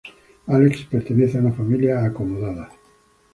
Álex 0.47 0.85
pertenece 0.89 1.37
a 1.37 1.41
una 1.41 1.51
familia 1.51 2.03
acomodada. 2.03 2.71